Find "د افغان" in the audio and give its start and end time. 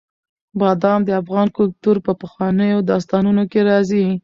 1.05-1.47